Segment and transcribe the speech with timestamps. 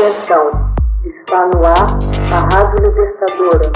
[0.00, 0.74] Atenção,
[1.04, 1.98] está no ar
[2.32, 3.70] a Rádio Libertadora.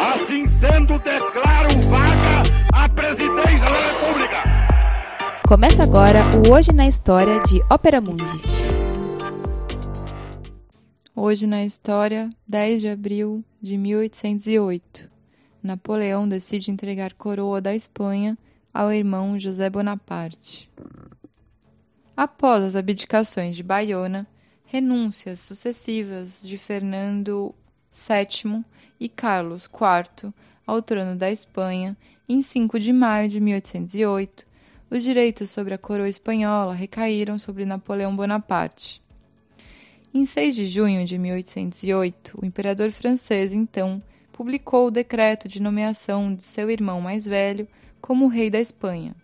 [0.00, 2.42] Assim sendo, declaro vaga
[2.72, 4.42] a presidência da República.
[5.46, 8.40] Começa agora o Hoje na História de Ópera Mundi.
[11.14, 15.10] Hoje na história, 10 de abril de 1808.
[15.62, 18.38] Napoleão decide entregar coroa da Espanha
[18.72, 20.70] ao irmão José Bonaparte.
[22.16, 24.26] Após as abdicações de Baiona,
[24.66, 27.54] renúncias sucessivas de Fernando
[27.90, 28.62] VII
[29.00, 30.32] e Carlos IV
[30.66, 31.96] ao trono da Espanha,
[32.28, 34.46] em 5 de maio de 1808,
[34.90, 39.02] os direitos sobre a coroa espanhola recaíram sobre Napoleão Bonaparte.
[40.12, 46.34] Em 6 de junho de 1808, o imperador francês, então, publicou o decreto de nomeação
[46.34, 47.66] de seu irmão mais velho
[48.02, 49.14] como rei da Espanha.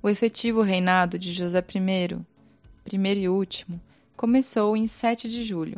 [0.00, 2.18] O efetivo reinado de José I,
[2.84, 3.80] primeiro e último,
[4.16, 5.76] começou em 7 de julho,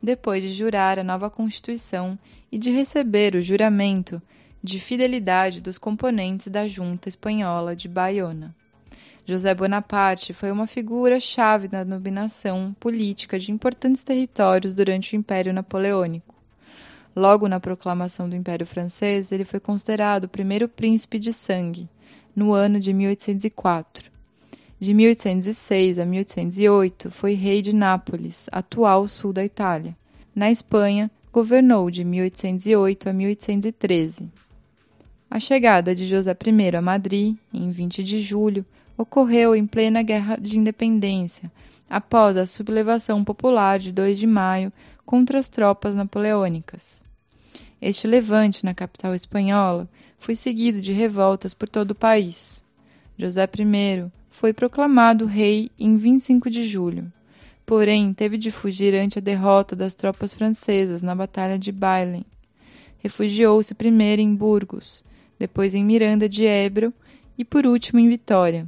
[0.00, 2.16] depois de jurar a nova Constituição
[2.50, 4.22] e de receber o juramento
[4.62, 8.54] de fidelidade dos componentes da Junta Espanhola de Baiona.
[9.24, 16.36] José Bonaparte foi uma figura-chave na dominação política de importantes territórios durante o Império Napoleônico.
[17.16, 21.88] Logo na proclamação do Império Francês, ele foi considerado o primeiro príncipe de sangue,
[22.36, 24.10] no ano de 1804.
[24.78, 29.96] De 1806 a 1808, foi rei de Nápoles, atual sul da Itália.
[30.34, 34.30] Na Espanha, governou de 1808 a 1813.
[35.30, 38.66] A chegada de José I a Madrid, em 20 de julho,
[38.98, 41.50] ocorreu em plena Guerra de Independência,
[41.88, 44.70] após a sublevação popular de 2 de maio
[45.06, 47.05] contra as tropas napoleônicas.
[47.80, 49.88] Este levante na capital espanhola
[50.18, 52.64] foi seguido de revoltas por todo o país.
[53.18, 57.10] José I foi proclamado rei em 25 de julho,
[57.64, 62.24] porém teve de fugir ante a derrota das tropas francesas na Batalha de Bailen.
[62.98, 65.04] Refugiou-se primeiro em Burgos,
[65.38, 66.92] depois em Miranda de Ebro
[67.38, 68.66] e por último em Vitória,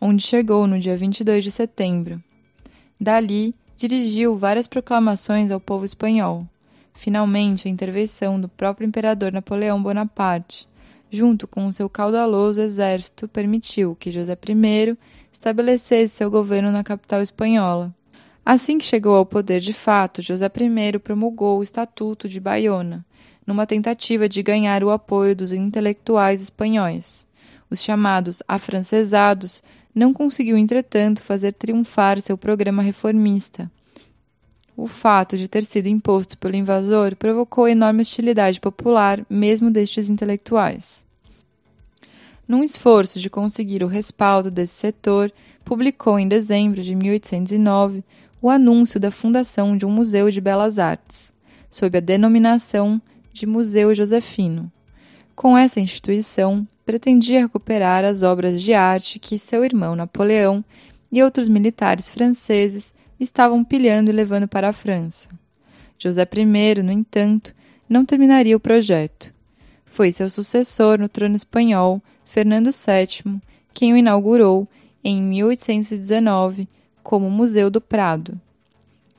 [0.00, 2.22] onde chegou no dia 22 de setembro.
[2.98, 6.46] Dali, dirigiu várias proclamações ao povo espanhol.
[6.96, 10.66] Finalmente, a intervenção do próprio imperador Napoleão Bonaparte,
[11.10, 14.96] junto com o seu caudaloso exército, permitiu que José I
[15.30, 17.94] estabelecesse seu governo na capital espanhola.
[18.44, 23.04] Assim que chegou ao poder de fato, José I promulgou o Estatuto de Baiona,
[23.46, 27.26] numa tentativa de ganhar o apoio dos intelectuais espanhóis.
[27.70, 29.62] Os chamados afrancesados
[29.94, 33.70] não conseguiu, entretanto, fazer triunfar seu programa reformista.
[34.76, 41.06] O fato de ter sido imposto pelo invasor provocou enorme hostilidade popular, mesmo destes intelectuais.
[42.46, 45.32] Num esforço de conseguir o respaldo desse setor,
[45.64, 48.04] publicou em dezembro de 1809
[48.40, 51.32] o anúncio da fundação de um Museu de Belas Artes,
[51.70, 53.00] sob a denominação
[53.32, 54.70] de Museu Josefino.
[55.34, 60.64] Com essa instituição, pretendia recuperar as obras de arte que seu irmão Napoleão
[61.10, 65.28] e outros militares franceses estavam pilhando e levando para a França.
[65.98, 67.54] José I, no entanto,
[67.88, 69.32] não terminaria o projeto.
[69.84, 73.40] Foi seu sucessor no trono espanhol, Fernando VII,
[73.72, 74.68] quem o inaugurou
[75.02, 76.68] em 1819
[77.02, 78.38] como Museu do Prado.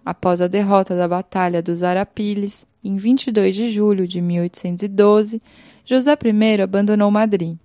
[0.05, 5.41] Após a derrota da Batalha dos Arapiles, em 22 de julho de 1812,
[5.85, 7.57] José I abandonou Madrid.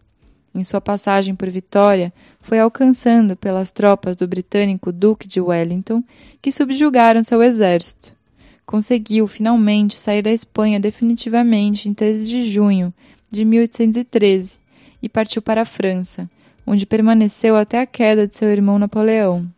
[0.55, 6.05] Em sua passagem por Vitória, foi alcançando pelas tropas do britânico Duque de Wellington,
[6.43, 8.13] que subjugaram seu exército.
[8.67, 12.93] Conseguiu finalmente sair da Espanha definitivamente em 13 de junho
[13.31, 14.59] de 1813
[15.03, 16.31] e partiu para a França,
[16.67, 19.49] onde permaneceu até a queda de seu irmão Napoleão.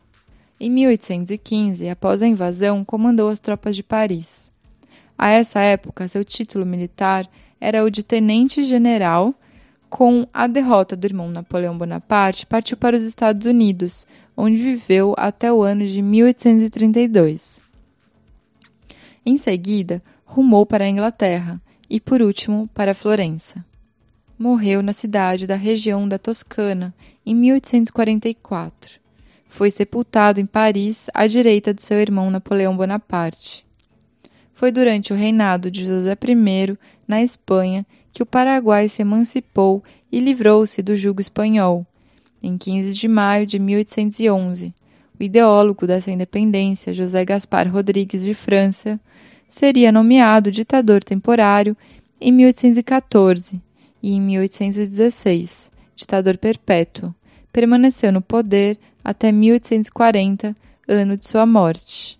[0.58, 4.50] Em 1815, após a invasão, comandou as tropas de Paris.
[5.18, 7.28] A essa época, seu título militar
[7.60, 9.34] era o de tenente-general
[9.94, 15.52] com a derrota do irmão Napoleão Bonaparte, partiu para os Estados Unidos, onde viveu até
[15.52, 17.62] o ano de 1832.
[19.24, 23.64] Em seguida, rumou para a Inglaterra e, por último, para Florença.
[24.36, 26.92] Morreu na cidade da região da Toscana
[27.24, 28.98] em 1844.
[29.48, 33.64] Foi sepultado em Paris à direita de seu irmão Napoleão Bonaparte.
[34.54, 36.76] Foi durante o reinado de José I,
[37.06, 41.84] na Espanha, que o Paraguai se emancipou e livrou-se do jugo espanhol.
[42.40, 44.72] Em 15 de maio de 1811,
[45.18, 49.00] o ideólogo dessa independência, José Gaspar Rodrigues de França,
[49.48, 51.76] seria nomeado ditador temporário
[52.20, 53.60] em 1814
[54.00, 57.12] e em 1816, ditador perpétuo,
[57.52, 60.56] permaneceu no poder até 1840,
[60.86, 62.18] ano de sua morte.